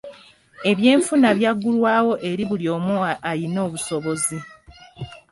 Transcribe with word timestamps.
Ebyenfuna 0.71 1.27
byaggulwawo 1.37 2.13
eri 2.29 2.43
buli 2.49 2.65
omu 2.75 2.95
alina 3.29 3.59
obusobozi. 3.67 4.37